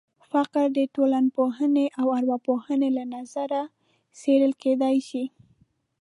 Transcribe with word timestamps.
فقر 0.31 0.65
د 0.77 0.79
ټولنپوهنې 0.95 1.85
او 1.99 2.07
ارواپوهنې 2.19 2.89
له 2.97 3.03
نظره 3.15 3.61
څېړل 4.19 4.53
کېدای 4.63 4.97
شي. 5.09 5.23